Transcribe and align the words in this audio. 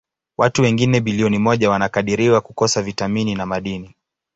Watu 0.37 0.61
wengine 0.61 0.99
bilioni 1.01 1.39
moja 1.39 1.69
wanakadiriwa 1.69 2.41
kukosa 2.41 2.81
vitamini 2.81 3.35
na 3.35 3.45
madini. 3.45 3.95